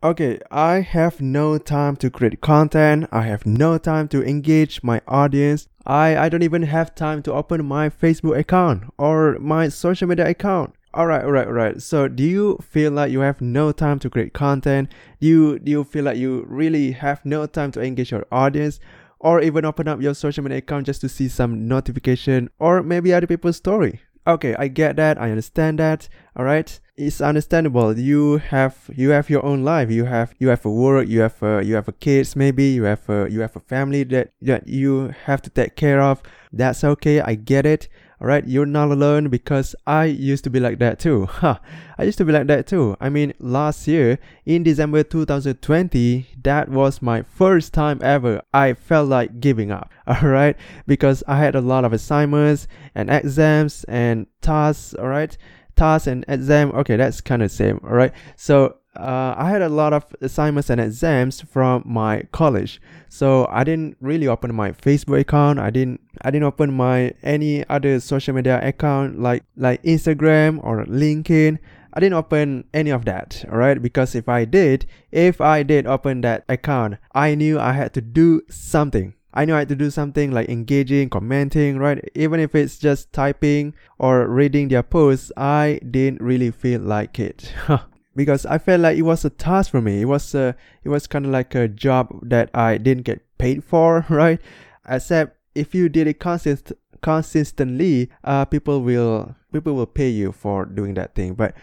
Okay, 0.00 0.38
I 0.52 0.82
have 0.82 1.20
no 1.20 1.58
time 1.58 1.96
to 1.96 2.08
create 2.08 2.40
content. 2.40 3.08
I 3.10 3.22
have 3.22 3.44
no 3.44 3.78
time 3.78 4.06
to 4.08 4.22
engage 4.22 4.80
my 4.84 5.00
audience. 5.08 5.66
I, 5.84 6.16
I 6.16 6.28
don't 6.28 6.44
even 6.44 6.62
have 6.62 6.94
time 6.94 7.20
to 7.24 7.32
open 7.32 7.64
my 7.66 7.88
Facebook 7.88 8.38
account 8.38 8.84
or 8.96 9.38
my 9.40 9.68
social 9.68 10.06
media 10.06 10.28
account. 10.28 10.76
Alright, 10.96 11.24
alright, 11.24 11.48
alright. 11.48 11.82
So 11.82 12.06
do 12.06 12.22
you 12.22 12.58
feel 12.62 12.92
like 12.92 13.10
you 13.10 13.20
have 13.20 13.40
no 13.40 13.72
time 13.72 13.98
to 13.98 14.08
create 14.08 14.32
content? 14.32 14.92
Do 15.20 15.26
you 15.26 15.58
do 15.58 15.72
you 15.72 15.82
feel 15.82 16.04
like 16.04 16.16
you 16.16 16.44
really 16.46 16.92
have 16.92 17.24
no 17.24 17.46
time 17.46 17.72
to 17.72 17.80
engage 17.80 18.12
your 18.12 18.24
audience? 18.30 18.78
Or 19.18 19.40
even 19.40 19.64
open 19.64 19.88
up 19.88 20.00
your 20.00 20.14
social 20.14 20.44
media 20.44 20.58
account 20.58 20.86
just 20.86 21.00
to 21.00 21.08
see 21.08 21.26
some 21.26 21.66
notification 21.66 22.50
or 22.60 22.84
maybe 22.84 23.12
other 23.12 23.26
people's 23.26 23.56
story? 23.56 24.00
Okay, 24.28 24.54
I 24.58 24.68
get 24.68 24.96
that. 24.96 25.18
I 25.18 25.30
understand 25.30 25.78
that. 25.78 26.06
All 26.36 26.44
right, 26.44 26.78
it's 26.98 27.22
understandable. 27.22 27.98
You 27.98 28.36
have 28.36 28.90
you 28.94 29.08
have 29.08 29.30
your 29.30 29.42
own 29.42 29.64
life. 29.64 29.90
You 29.90 30.04
have 30.04 30.34
you 30.38 30.48
have 30.48 30.66
a 30.66 30.70
work. 30.70 31.08
You 31.08 31.20
have 31.20 31.42
a, 31.42 31.64
you 31.64 31.74
have 31.76 31.88
a 31.88 31.92
kids. 31.92 32.36
Maybe 32.36 32.64
you 32.64 32.82
have 32.82 33.08
a 33.08 33.26
you 33.30 33.40
have 33.40 33.56
a 33.56 33.60
family 33.60 34.04
that 34.04 34.32
that 34.42 34.68
you 34.68 35.14
have 35.24 35.40
to 35.42 35.50
take 35.50 35.76
care 35.76 36.02
of. 36.02 36.22
That's 36.52 36.84
okay. 36.84 37.22
I 37.22 37.36
get 37.36 37.64
it. 37.64 37.88
Alright, 38.20 38.48
you're 38.48 38.66
not 38.66 38.90
alone 38.90 39.28
because 39.28 39.76
I 39.86 40.06
used 40.06 40.42
to 40.44 40.50
be 40.50 40.58
like 40.58 40.78
that 40.78 40.98
too. 40.98 41.26
Huh. 41.38 41.58
I 41.96 42.02
used 42.02 42.18
to 42.18 42.24
be 42.24 42.32
like 42.32 42.48
that 42.48 42.66
too. 42.66 42.96
I 43.00 43.08
mean, 43.08 43.32
last 43.38 43.86
year 43.86 44.18
in 44.44 44.64
December 44.64 45.04
2020, 45.04 46.26
that 46.42 46.68
was 46.68 47.00
my 47.00 47.22
first 47.22 47.72
time 47.72 48.00
ever 48.02 48.42
I 48.52 48.74
felt 48.74 49.08
like 49.08 49.38
giving 49.38 49.70
up. 49.70 49.90
Alright, 50.08 50.56
because 50.86 51.22
I 51.28 51.38
had 51.38 51.54
a 51.54 51.60
lot 51.60 51.84
of 51.84 51.92
assignments 51.92 52.66
and 52.94 53.08
exams 53.08 53.84
and 53.84 54.26
tasks. 54.40 54.94
Alright, 54.98 55.38
tasks 55.76 56.08
and 56.08 56.24
exam. 56.26 56.72
Okay, 56.72 56.96
that's 56.96 57.20
kind 57.20 57.42
of 57.42 57.52
same. 57.52 57.78
Alright, 57.84 58.12
so 58.36 58.78
uh, 58.98 59.34
I 59.38 59.48
had 59.50 59.62
a 59.62 59.68
lot 59.68 59.92
of 59.92 60.04
assignments 60.20 60.70
and 60.70 60.80
exams 60.80 61.40
from 61.40 61.82
my 61.86 62.24
college, 62.32 62.80
so 63.08 63.46
I 63.50 63.62
didn't 63.62 63.96
really 64.00 64.26
open 64.26 64.54
my 64.54 64.72
Facebook 64.72 65.20
account. 65.20 65.60
I 65.60 65.70
didn't 65.70 66.00
I 66.22 66.30
didn't 66.30 66.46
open 66.46 66.72
my 66.74 67.12
any 67.22 67.66
other 67.68 68.00
social 68.00 68.34
media 68.34 68.60
account 68.66 69.20
like 69.20 69.44
like 69.56 69.82
Instagram 69.84 70.58
or 70.64 70.84
LinkedIn. 70.84 71.58
I 71.94 72.00
didn't 72.00 72.14
open 72.14 72.64
any 72.74 72.90
of 72.90 73.04
that, 73.06 73.44
alright? 73.48 73.80
Because 73.80 74.14
if 74.14 74.28
I 74.28 74.44
did, 74.44 74.86
if 75.10 75.40
I 75.40 75.62
did 75.62 75.86
open 75.86 76.20
that 76.22 76.44
account, 76.48 76.96
I 77.14 77.34
knew 77.34 77.58
I 77.58 77.72
had 77.72 77.94
to 77.94 78.00
do 78.00 78.42
something. 78.50 79.14
I 79.32 79.44
knew 79.44 79.54
I 79.54 79.60
had 79.60 79.68
to 79.68 79.76
do 79.76 79.90
something 79.90 80.30
like 80.30 80.48
engaging, 80.48 81.08
commenting, 81.10 81.78
right? 81.78 82.02
Even 82.14 82.40
if 82.40 82.54
it's 82.54 82.78
just 82.78 83.12
typing 83.12 83.74
or 83.98 84.26
reading 84.26 84.68
their 84.68 84.82
posts, 84.82 85.30
I 85.36 85.80
didn't 85.88 86.20
really 86.20 86.50
feel 86.50 86.80
like 86.80 87.18
it. 87.18 87.52
because 88.18 88.44
I 88.44 88.58
felt 88.58 88.80
like 88.80 88.98
it 88.98 89.02
was 89.02 89.24
a 89.24 89.30
task 89.30 89.70
for 89.70 89.80
me. 89.80 90.02
It 90.02 90.06
was 90.06 90.34
a, 90.34 90.56
it 90.82 90.88
was 90.88 91.06
kind 91.06 91.24
of 91.24 91.30
like 91.30 91.54
a 91.54 91.68
job 91.68 92.10
that 92.24 92.50
I 92.52 92.76
didn't 92.76 93.04
get 93.04 93.22
paid 93.38 93.62
for, 93.62 94.04
right? 94.10 94.40
Except 94.88 95.38
if 95.54 95.72
you 95.72 95.88
did 95.88 96.08
it 96.08 96.18
consist 96.18 96.72
consistently, 97.00 98.10
uh, 98.24 98.44
people 98.44 98.82
will 98.82 99.36
people 99.52 99.74
will 99.74 99.86
pay 99.86 100.08
you 100.08 100.32
for 100.32 100.66
doing 100.66 100.94
that 100.94 101.14
thing. 101.14 101.34
But 101.34 101.54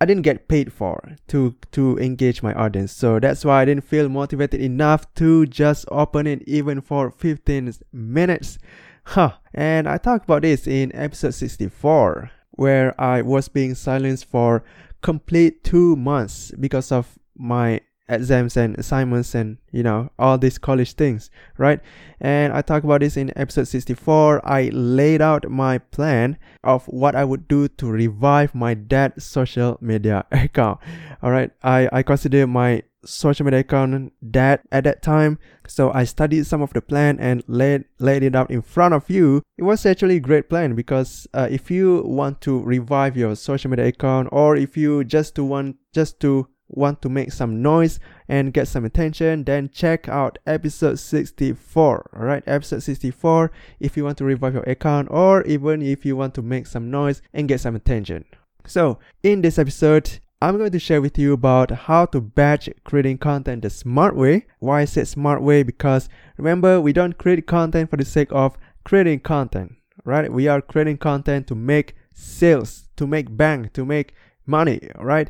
I 0.00 0.04
didn't 0.04 0.22
get 0.22 0.48
paid 0.48 0.72
for 0.72 1.14
to 1.28 1.54
to 1.70 1.96
engage 1.98 2.42
my 2.42 2.54
audience, 2.54 2.90
so 2.90 3.20
that's 3.20 3.44
why 3.44 3.62
I 3.62 3.64
didn't 3.66 3.84
feel 3.84 4.08
motivated 4.08 4.60
enough 4.60 5.14
to 5.14 5.46
just 5.46 5.84
open 5.92 6.26
it 6.26 6.42
even 6.48 6.80
for 6.80 7.12
15 7.12 7.72
minutes. 7.92 8.58
Huh. 9.04 9.34
And 9.54 9.88
I 9.88 9.96
talked 9.96 10.24
about 10.24 10.42
this 10.42 10.66
in 10.66 10.90
episode 10.92 11.34
64, 11.34 12.32
where 12.50 13.00
I 13.00 13.22
was 13.22 13.48
being 13.48 13.76
silenced 13.76 14.24
for 14.24 14.64
complete 15.02 15.64
two 15.64 15.96
months 15.96 16.52
because 16.58 16.92
of 16.92 17.18
my 17.36 17.80
exams 18.08 18.56
and 18.56 18.76
assignments 18.76 19.36
and 19.36 19.56
you 19.70 19.84
know 19.84 20.10
all 20.18 20.36
these 20.36 20.58
college 20.58 20.94
things 20.94 21.30
right? 21.58 21.80
And 22.20 22.52
i 22.52 22.60
talked 22.60 22.84
about 22.84 23.00
this 23.00 23.16
in 23.16 23.32
episode 23.36 23.68
64 23.68 24.46
i 24.46 24.68
laid 24.72 25.22
out 25.22 25.48
my 25.48 25.78
plan 25.78 26.36
of 26.64 26.84
what 26.86 27.14
i 27.14 27.24
would 27.24 27.46
do 27.46 27.68
to 27.68 27.86
revive 27.86 28.54
my 28.54 28.74
dead 28.74 29.22
social 29.22 29.78
media 29.80 30.24
account. 30.32 30.80
All 31.22 31.30
right. 31.30 31.50
I 31.62 31.88
i 31.92 32.02
consider 32.02 32.46
my 32.46 32.82
social 33.04 33.44
media 33.44 33.60
account 33.60 34.12
that 34.22 34.62
at 34.70 34.84
that 34.84 35.02
time. 35.02 35.38
So 35.66 35.92
i 35.92 36.04
studied 36.04 36.46
some 36.46 36.62
of 36.62 36.72
the 36.72 36.82
plan 36.82 37.18
and 37.18 37.42
laid 37.46 37.84
laid 37.98 38.22
it 38.22 38.34
out 38.34 38.50
in 38.50 38.62
front 38.62 38.94
of 38.94 39.08
you. 39.08 39.42
It 39.56 39.62
was 39.62 39.86
actually 39.86 40.16
a 40.16 40.20
great 40.20 40.48
plan 40.48 40.74
because 40.74 41.26
uh, 41.34 41.48
if 41.50 41.70
you 41.70 42.02
want 42.04 42.40
to 42.42 42.60
revive 42.60 43.16
your 43.16 43.36
social 43.36 43.70
media 43.70 43.86
account 43.86 44.28
or 44.32 44.56
if 44.56 44.76
you 44.76 45.04
just 45.04 45.34
to 45.36 45.44
want 45.44 45.76
just 45.92 46.20
to 46.20 46.48
want 46.72 47.02
to 47.02 47.08
make 47.08 47.32
some 47.32 47.60
noise 47.60 47.98
and 48.28 48.52
get 48.52 48.68
some 48.68 48.84
attention 48.84 49.42
then 49.42 49.68
check 49.72 50.08
out 50.08 50.38
episode 50.46 51.00
64 51.00 52.10
all 52.14 52.24
right 52.24 52.44
episode 52.46 52.80
64 52.80 53.50
if 53.80 53.96
you 53.96 54.04
want 54.04 54.16
to 54.16 54.24
revive 54.24 54.54
your 54.54 54.62
account 54.62 55.08
or 55.10 55.42
even 55.42 55.82
if 55.82 56.06
you 56.06 56.16
want 56.16 56.32
to 56.32 56.42
make 56.42 56.68
some 56.68 56.88
noise 56.88 57.22
and 57.32 57.48
get 57.48 57.60
some 57.60 57.74
attention. 57.74 58.24
So 58.66 58.98
in 59.22 59.42
this 59.42 59.58
episode 59.58 60.20
I'm 60.42 60.56
going 60.56 60.72
to 60.72 60.78
share 60.78 61.02
with 61.02 61.18
you 61.18 61.34
about 61.34 61.70
how 61.70 62.06
to 62.06 62.20
batch 62.22 62.70
creating 62.82 63.18
content 63.18 63.60
the 63.60 63.68
smart 63.68 64.16
way. 64.16 64.46
Why 64.58 64.80
I 64.80 64.84
said 64.86 65.06
smart 65.06 65.42
way 65.42 65.62
because 65.62 66.08
remember 66.38 66.80
we 66.80 66.94
don't 66.94 67.18
create 67.18 67.46
content 67.46 67.90
for 67.90 67.98
the 67.98 68.06
sake 68.06 68.32
of 68.32 68.56
creating 68.82 69.20
content, 69.20 69.74
right? 70.02 70.32
We 70.32 70.48
are 70.48 70.62
creating 70.62 70.96
content 70.96 71.46
to 71.48 71.54
make 71.54 71.94
sales, 72.14 72.88
to 72.96 73.06
make 73.06 73.36
bank, 73.36 73.74
to 73.74 73.84
make 73.84 74.14
money, 74.46 74.88
right? 74.98 75.28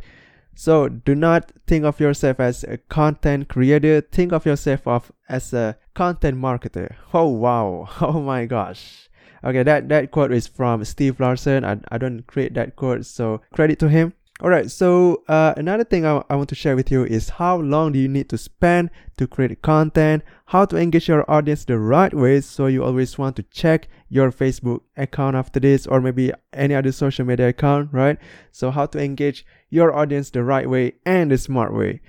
So 0.54 0.88
do 0.88 1.16
not 1.16 1.50
think 1.66 1.84
of 1.84 1.98
yourself 1.98 2.38
as 2.38 2.62
a 2.62 2.76
content 2.76 3.48
creator. 3.48 4.02
Think 4.02 4.32
of 4.32 4.46
yourself 4.46 4.86
of 4.86 5.10
as 5.28 5.52
a 5.52 5.76
content 5.92 6.38
marketer. 6.38 6.94
Oh 7.12 7.28
wow! 7.28 7.88
Oh 8.00 8.20
my 8.20 8.46
gosh! 8.46 9.08
Okay, 9.42 9.64
that 9.64 9.88
that 9.88 10.12
quote 10.12 10.32
is 10.32 10.46
from 10.46 10.84
Steve 10.84 11.18
Larsen. 11.18 11.64
I, 11.64 11.80
I 11.90 11.98
don't 11.98 12.24
create 12.28 12.54
that 12.54 12.76
quote, 12.76 13.06
so 13.06 13.40
credit 13.52 13.80
to 13.80 13.88
him. 13.88 14.12
Alright, 14.42 14.70
so 14.70 15.22
uh, 15.28 15.52
another 15.58 15.84
thing 15.84 16.06
I, 16.06 16.22
want 16.30 16.48
to 16.48 16.54
share 16.54 16.74
with 16.74 16.90
you 16.90 17.04
is 17.04 17.28
how 17.28 17.58
long 17.58 17.92
do 17.92 17.98
you 17.98 18.08
need 18.08 18.30
to 18.30 18.38
spend 18.38 18.88
to 19.18 19.26
create 19.26 19.60
content, 19.60 20.22
how 20.46 20.64
to 20.64 20.78
engage 20.78 21.08
your 21.08 21.30
audience 21.30 21.66
the 21.66 21.78
right 21.78 22.14
way. 22.14 22.40
So 22.40 22.64
you 22.64 22.82
always 22.82 23.18
want 23.18 23.36
to 23.36 23.42
check 23.42 23.88
your 24.08 24.32
Facebook 24.32 24.80
account 24.96 25.36
after 25.36 25.60
this 25.60 25.86
or 25.86 26.00
maybe 26.00 26.32
any 26.54 26.74
other 26.74 26.90
social 26.90 27.26
media 27.26 27.48
account, 27.48 27.90
right? 27.92 28.16
So 28.50 28.70
how 28.70 28.86
to 28.86 28.98
engage 28.98 29.44
your 29.68 29.94
audience 29.94 30.30
the 30.30 30.42
right 30.42 30.70
way 30.70 30.94
and 31.04 31.30
the 31.30 31.36
smart 31.36 31.74
way. 31.74 32.00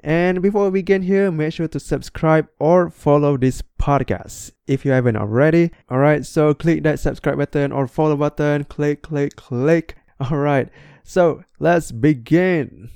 And 0.00 0.42
before 0.42 0.64
we 0.64 0.80
begin 0.80 1.02
here, 1.02 1.30
make 1.30 1.52
sure 1.52 1.68
to 1.68 1.78
subscribe 1.78 2.48
or 2.58 2.90
follow 2.90 3.36
this 3.36 3.62
podcast 3.80 4.50
if 4.66 4.84
you 4.84 4.90
haven't 4.90 5.16
already. 5.16 5.70
Alright, 5.88 6.26
so 6.26 6.52
click 6.52 6.82
that 6.82 6.98
subscribe 6.98 7.38
button 7.38 7.70
or 7.70 7.86
follow 7.86 8.16
button, 8.16 8.64
click, 8.64 9.02
click, 9.02 9.36
click. 9.36 9.94
Alright. 10.30 10.68
So 11.04 11.44
let's 11.58 11.92
begin. 11.92 12.90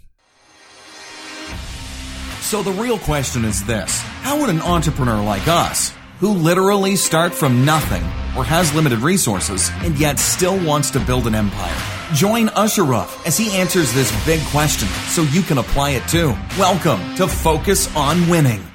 So 2.40 2.62
the 2.62 2.72
real 2.72 2.98
question 2.98 3.44
is 3.44 3.64
this 3.64 4.00
How 4.22 4.40
would 4.40 4.50
an 4.50 4.60
entrepreneur 4.60 5.22
like 5.22 5.46
us, 5.46 5.92
who 6.18 6.32
literally 6.32 6.96
start 6.96 7.32
from 7.32 7.64
nothing 7.64 8.02
or 8.36 8.44
has 8.44 8.74
limited 8.74 9.00
resources 9.00 9.70
and 9.82 9.98
yet 9.98 10.18
still 10.18 10.58
wants 10.64 10.90
to 10.90 11.00
build 11.00 11.26
an 11.26 11.34
empire, 11.34 11.76
join 12.14 12.48
Ashraf 12.50 13.26
as 13.26 13.36
he 13.36 13.56
answers 13.56 13.92
this 13.92 14.10
big 14.26 14.40
question 14.46 14.88
so 15.08 15.22
you 15.22 15.42
can 15.42 15.58
apply 15.58 15.90
it 15.90 16.06
too? 16.08 16.34
Welcome 16.58 17.14
to 17.16 17.28
Focus 17.28 17.94
on 17.94 18.28
Winning. 18.28 18.69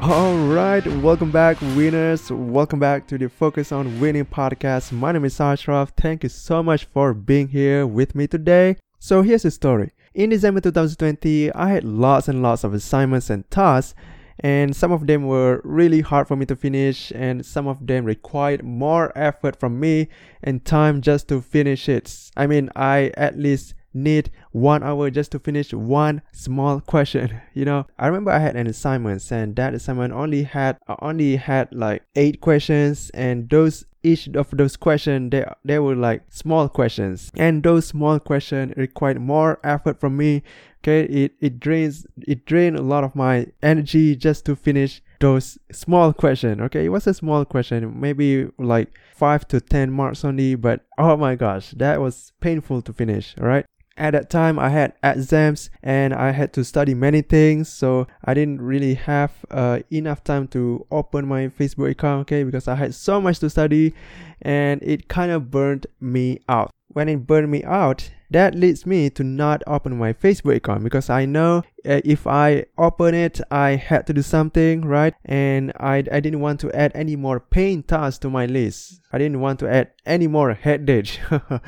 All 0.00 0.36
right, 0.46 0.86
welcome 1.02 1.32
back, 1.32 1.60
winners. 1.60 2.30
Welcome 2.30 2.78
back 2.78 3.08
to 3.08 3.18
the 3.18 3.28
Focus 3.28 3.72
on 3.72 3.98
Winning 3.98 4.26
podcast. 4.26 4.92
My 4.92 5.10
name 5.10 5.24
is 5.24 5.40
Ashraf. 5.40 5.92
Thank 5.96 6.22
you 6.22 6.28
so 6.28 6.62
much 6.62 6.84
for 6.84 7.12
being 7.12 7.48
here 7.48 7.84
with 7.84 8.14
me 8.14 8.28
today. 8.28 8.76
So, 9.00 9.22
here's 9.22 9.42
the 9.42 9.50
story. 9.50 9.90
In 10.14 10.30
December 10.30 10.60
2020, 10.60 11.52
I 11.52 11.70
had 11.70 11.82
lots 11.82 12.28
and 12.28 12.42
lots 12.42 12.62
of 12.62 12.74
assignments 12.74 13.28
and 13.28 13.50
tasks, 13.50 13.96
and 14.38 14.74
some 14.74 14.92
of 14.92 15.08
them 15.08 15.26
were 15.26 15.60
really 15.64 16.00
hard 16.00 16.28
for 16.28 16.36
me 16.36 16.46
to 16.46 16.54
finish, 16.54 17.10
and 17.16 17.44
some 17.44 17.66
of 17.66 17.84
them 17.84 18.04
required 18.04 18.62
more 18.62 19.10
effort 19.18 19.58
from 19.58 19.80
me 19.80 20.08
and 20.44 20.64
time 20.64 21.00
just 21.02 21.26
to 21.28 21.40
finish 21.40 21.88
it. 21.88 22.30
I 22.36 22.46
mean, 22.46 22.70
I 22.76 23.10
at 23.16 23.36
least 23.36 23.74
need 24.02 24.30
one 24.52 24.82
hour 24.82 25.10
just 25.10 25.32
to 25.32 25.38
finish 25.38 25.72
one 25.72 26.22
small 26.32 26.80
question 26.80 27.40
you 27.54 27.64
know? 27.64 27.86
I 27.98 28.06
remember 28.06 28.30
i 28.30 28.38
had 28.38 28.56
an 28.56 28.66
assignment 28.66 29.30
and 29.30 29.56
that 29.56 29.74
assignment 29.74 30.12
only 30.12 30.44
had 30.44 30.78
uh, 30.88 30.96
only 31.00 31.36
had 31.36 31.72
like 31.72 32.02
eight 32.14 32.40
questions 32.40 33.10
and 33.14 33.48
those 33.50 33.84
each 34.02 34.28
of 34.28 34.50
those 34.52 34.76
questions 34.76 35.30
they, 35.30 35.44
they 35.64 35.78
were 35.78 35.96
like 35.96 36.22
small 36.30 36.68
questions. 36.68 37.30
And 37.36 37.62
those 37.62 37.88
small 37.88 38.18
questions 38.18 38.74
required 38.76 39.20
more 39.20 39.58
effort 39.64 40.00
from 40.00 40.16
me 40.16 40.42
okay? 40.82 41.02
It, 41.02 41.32
it 41.40 41.60
drains 41.60 42.06
it 42.26 42.46
drained 42.46 42.76
a 42.76 42.82
lot 42.82 43.04
of 43.04 43.14
my 43.14 43.46
energy 43.62 44.16
just 44.16 44.44
to 44.46 44.56
finish 44.56 45.02
those 45.20 45.58
small 45.72 46.12
question 46.12 46.60
okay? 46.62 46.84
It 46.84 46.90
was 46.90 47.06
a 47.06 47.14
small 47.14 47.44
question 47.44 48.00
maybe 48.00 48.48
like 48.58 48.90
five 49.14 49.46
to 49.48 49.60
ten 49.60 49.90
marks 49.90 50.24
only 50.24 50.54
but 50.54 50.84
oh 50.96 51.16
my 51.16 51.34
gosh 51.34 51.70
that 51.72 52.00
was 52.00 52.32
painful 52.40 52.82
to 52.82 52.92
finish 52.92 53.34
all 53.40 53.46
right 53.46 53.66
at 53.98 54.12
that 54.12 54.30
time 54.30 54.58
I 54.58 54.70
had 54.70 54.94
exams 55.02 55.70
and 55.82 56.14
I 56.14 56.30
had 56.30 56.52
to 56.54 56.64
study 56.64 56.94
many 56.94 57.22
things, 57.22 57.68
so 57.68 58.06
I 58.24 58.34
didn't 58.34 58.62
really 58.62 58.94
have 58.94 59.32
uh, 59.50 59.80
enough 59.90 60.24
time 60.24 60.48
to 60.48 60.86
open 60.90 61.26
my 61.26 61.48
Facebook 61.48 61.90
account, 61.90 62.22
okay, 62.22 62.44
because 62.44 62.68
I 62.68 62.76
had 62.76 62.94
so 62.94 63.20
much 63.20 63.40
to 63.40 63.50
study 63.50 63.94
and 64.40 64.82
it 64.82 65.08
kind 65.08 65.30
of 65.30 65.50
burned 65.50 65.86
me 66.00 66.40
out. 66.48 66.70
When 66.88 67.08
it 67.08 67.26
burned 67.26 67.50
me 67.50 67.62
out, 67.64 68.10
that 68.30 68.54
leads 68.54 68.84
me 68.84 69.08
to 69.10 69.24
not 69.24 69.62
open 69.66 69.96
my 69.96 70.12
Facebook 70.12 70.56
account 70.56 70.84
because 70.84 71.08
I 71.08 71.24
know 71.24 71.62
uh, 71.86 72.00
if 72.04 72.26
I 72.26 72.66
open 72.76 73.14
it, 73.14 73.40
I 73.50 73.70
had 73.70 74.06
to 74.06 74.12
do 74.12 74.22
something, 74.22 74.82
right? 74.82 75.14
And 75.24 75.72
I, 75.78 76.04
I 76.10 76.20
didn't 76.20 76.40
want 76.40 76.60
to 76.60 76.72
add 76.72 76.92
any 76.94 77.16
more 77.16 77.40
pain 77.40 77.82
tasks 77.82 78.18
to 78.20 78.30
my 78.30 78.46
list. 78.46 79.00
I 79.12 79.18
didn't 79.18 79.40
want 79.40 79.60
to 79.60 79.70
add 79.70 79.92
any 80.04 80.26
more 80.26 80.52
headache. 80.52 81.18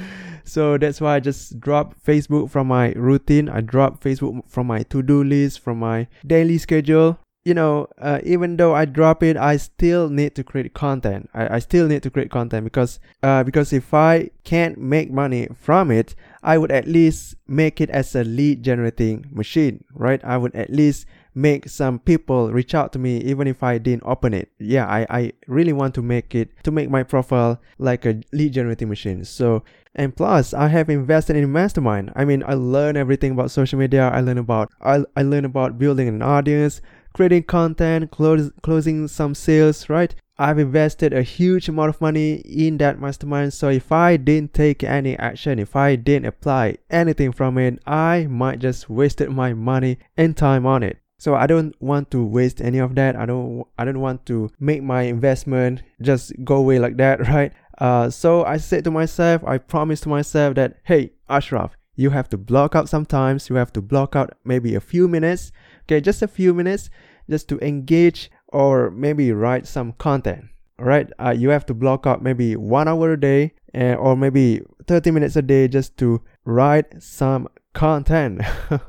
so 0.45 0.77
that's 0.77 1.01
why 1.01 1.17
I 1.17 1.21
just 1.21 1.61
dropped 1.61 2.05
Facebook 2.05 2.51
from 2.51 2.67
my 2.67 2.93
routine. 2.93 3.49
I 3.49 3.63
dropped 3.63 4.03
Facebook 4.03 4.49
from 4.49 4.67
my 4.67 4.83
to-do 4.83 5.25
list, 5.25 5.61
from 5.61 5.79
my 5.79 6.09
daily 6.27 6.59
schedule 6.59 7.19
you 7.45 7.55
know, 7.55 7.89
uh, 7.99 8.21
even 8.23 8.57
though 8.57 8.75
I 8.75 8.85
drop 8.85 9.23
it, 9.23 9.37
I 9.37 9.57
still 9.57 10.11
need 10.11 10.35
to 10.35 10.45
create 10.45 10.75
content. 10.75 11.31
I, 11.33 11.57
I 11.57 11.59
still 11.59 11.89
need 11.89 12.03
to 12.03 12.11
create 12.11 12.31
content 12.31 12.65
because 12.65 13.01
uh, 13.23 13.45
because 13.45 13.73
if 13.73 13.95
I 13.95 14.31
can't 14.45 14.77
make 14.79 15.11
money 15.11 15.49
from 15.55 15.91
it, 15.91 16.15
I 16.43 16.59
would 16.59 16.71
at 16.71 16.87
least 16.87 17.37
make 17.47 17.81
it 17.81 17.89
as 17.91 18.15
a 18.15 18.25
lead 18.25 18.63
generating 18.63 19.27
machine, 19.31 19.85
right? 19.95 20.23
I 20.23 20.37
would 20.37 20.55
at 20.55 20.71
least 20.71 21.07
make 21.35 21.69
some 21.69 21.99
people 21.99 22.51
reach 22.51 22.75
out 22.75 22.93
to 22.93 22.99
me 22.99 23.19
even 23.19 23.47
if 23.47 23.63
I 23.63 23.79
didn't 23.79 24.03
open 24.05 24.35
it. 24.35 24.51
Yeah, 24.59 24.87
I, 24.87 25.07
I 25.09 25.33
really 25.47 25.73
want 25.73 25.95
to 25.95 26.03
make 26.03 26.35
it 26.35 26.51
to 26.65 26.71
make 26.71 26.91
my 26.91 27.05
profile 27.05 27.61
like 27.79 28.05
a 28.05 28.21
lead 28.33 28.53
generating 28.53 28.89
machine. 28.89 29.25
So 29.25 29.63
and 29.95 30.15
plus 30.15 30.53
I 30.53 30.69
have 30.69 30.91
invested 30.91 31.37
in 31.37 31.51
mastermind. 31.53 32.13
I 32.15 32.25
mean 32.25 32.43
I 32.47 32.55
learn 32.55 32.97
everything 32.97 33.33
about 33.33 33.51
social 33.51 33.79
media. 33.79 34.09
I 34.09 34.21
learn 34.21 34.39
about 34.39 34.71
I, 34.83 35.05
I 35.17 35.23
learn 35.23 35.45
about 35.45 35.79
building 35.79 36.09
an 36.09 36.21
audience 36.21 36.81
creating 37.13 37.45
content, 37.45 38.11
close, 38.11 38.51
closing 38.63 39.09
some 39.09 39.35
sales, 39.35 39.89
right? 39.89 40.15
I've 40.41 40.59
invested 40.59 41.13
a 41.13 41.23
huge 41.23 41.69
amount 41.69 41.91
of 41.91 42.01
money 42.01 42.37
in 42.37 42.79
that 42.79 42.99
mastermind. 42.99 43.53
So 43.53 43.69
if 43.69 43.93
I 43.93 44.17
didn't 44.17 44.55
take 44.55 44.83
any 44.83 45.15
action, 45.19 45.59
if 45.59 45.77
I 45.77 45.97
didn't 45.97 46.25
apply 46.25 46.79
anything 46.89 47.33
from 47.33 47.59
it, 47.59 47.79
I 47.87 48.27
might 48.27 48.59
just 48.59 48.89
wasted 48.89 49.29
my 49.29 49.53
money 49.53 49.99
and 50.17 50.35
time 50.35 50.65
on 50.65 50.83
it. 50.83 50.97
So 51.19 51.35
I 51.35 51.47
don't 51.47 51.75
want 51.83 52.11
to 52.13 52.25
waste 52.25 52.63
any 52.63 52.79
of 52.79 52.95
that. 52.95 53.17
I 53.17 53.27
don't 53.27 53.67
I 53.79 53.85
don't 53.85 54.01
want 54.01 54.25
to 54.27 54.51
make 54.59 54.83
my 54.83 55.03
investment 55.03 55.83
just 56.01 56.33
go 56.43 56.57
away 56.57 56.79
like 56.79 56.97
that, 56.97 57.21
right? 57.29 57.53
Uh, 57.77 58.09
so 58.09 58.43
I 58.47 58.57
said 58.57 58.85
to 58.85 58.91
myself, 58.91 59.45
I 59.45 59.59
promised 59.59 60.05
to 60.05 60.09
myself 60.09 60.55
that 60.55 60.79
hey, 60.85 61.13
Ashraf, 61.29 61.77
you 61.97 62.09
have 62.09 62.31
to 62.31 62.39
block 62.39 62.75
out 62.75 62.89
sometimes. 62.89 63.51
You 63.51 63.57
have 63.57 63.75
to 63.75 63.83
block 63.83 64.17
out 64.17 64.33
maybe 64.43 64.75
a 64.75 64.81
few 64.81 65.07
minutes 65.07 65.53
okay 65.91 66.01
just 66.01 66.23
a 66.23 66.29
few 66.29 66.55
minutes 66.55 66.89
just 67.29 67.49
to 67.49 67.59
engage 67.59 68.31
or 68.49 68.91
maybe 68.91 69.33
write 69.33 69.67
some 69.67 69.93
content. 69.93 70.45
All 70.79 70.87
right 70.87 71.11
uh, 71.19 71.35
you 71.37 71.51
have 71.51 71.67
to 71.67 71.75
block 71.75 72.07
out 72.07 72.23
maybe 72.23 72.57
one 72.57 72.89
hour 72.89 73.13
a 73.13 73.21
day 73.21 73.55
uh, 73.75 73.95
or 73.95 74.17
maybe 74.17 74.63
30 74.87 75.11
minutes 75.11 75.37
a 75.37 75.43
day 75.43 75.69
just 75.69 75.97
to 75.99 76.23
write 76.45 77.03
some 77.03 77.49
content 77.75 78.41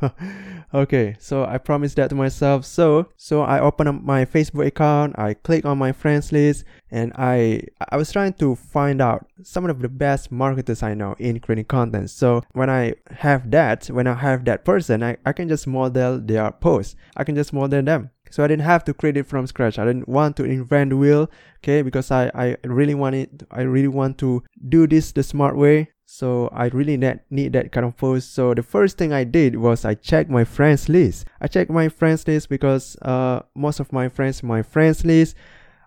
okay 0.73 1.15
so 1.19 1.45
i 1.45 1.57
promised 1.57 1.95
that 1.95 2.09
to 2.09 2.15
myself. 2.15 2.65
So 2.65 3.07
so 3.17 3.41
i 3.41 3.59
open 3.59 3.87
up 3.87 4.01
my 4.01 4.25
facebook 4.25 4.67
account 4.67 5.17
i 5.17 5.33
click 5.33 5.65
on 5.65 5.77
my 5.77 5.91
friends 5.91 6.31
list 6.31 6.63
and 6.89 7.11
i 7.15 7.61
i 7.89 7.97
was 7.97 8.11
trying 8.11 8.33
to 8.33 8.55
find 8.55 9.01
out 9.01 9.25
some 9.43 9.69
of 9.69 9.79
the 9.81 9.89
best 9.89 10.31
marketers 10.31 10.83
i 10.83 10.93
know 10.93 11.15
in 11.19 11.39
creating 11.39 11.65
content. 11.65 12.09
So 12.09 12.43
when 12.53 12.69
i 12.69 12.93
have 13.09 13.51
that 13.51 13.87
when 13.87 14.07
i 14.07 14.13
have 14.13 14.45
that 14.45 14.65
person 14.65 15.03
i, 15.03 15.17
I 15.25 15.33
can 15.33 15.47
just 15.49 15.67
model 15.67 16.19
their 16.19 16.51
posts. 16.51 16.95
I 17.17 17.23
can 17.23 17.35
just 17.35 17.53
model 17.53 17.81
them. 17.81 18.09
So 18.31 18.43
I 18.43 18.47
didn't 18.47 18.63
have 18.63 18.85
to 18.85 18.93
create 18.93 19.17
it 19.17 19.27
from 19.27 19.45
scratch. 19.45 19.77
I 19.77 19.83
didn't 19.83 20.07
want 20.07 20.37
to 20.37 20.45
invent 20.45 20.91
the 20.91 20.97
wheel, 20.97 21.29
okay, 21.57 21.81
because 21.81 22.11
I, 22.11 22.31
I 22.33 22.55
really 22.63 22.95
want 22.95 23.15
it, 23.15 23.43
I 23.51 23.63
really 23.63 23.89
want 23.89 24.17
to 24.19 24.41
do 24.69 24.87
this 24.87 25.11
the 25.11 25.21
smart 25.21 25.57
way 25.57 25.89
so 26.11 26.49
I 26.51 26.65
really 26.67 26.97
need, 26.97 27.21
need 27.29 27.53
that 27.53 27.71
kind 27.71 27.85
of 27.85 27.95
post. 27.95 28.33
So 28.33 28.53
the 28.53 28.63
first 28.63 28.97
thing 28.97 29.13
I 29.13 29.23
did 29.23 29.55
was 29.55 29.85
I 29.85 29.93
checked 29.93 30.29
my 30.29 30.43
friends 30.43 30.89
list. 30.89 31.25
I 31.39 31.47
checked 31.47 31.71
my 31.71 31.87
friends 31.87 32.27
list 32.27 32.49
because 32.49 32.97
uh, 33.01 33.43
most 33.55 33.79
of 33.79 33.93
my 33.93 34.09
friends, 34.09 34.43
my 34.43 34.61
friends 34.61 35.05
list, 35.05 35.37